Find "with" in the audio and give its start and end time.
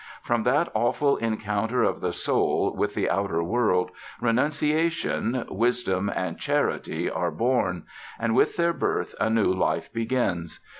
2.75-2.95, 8.33-8.57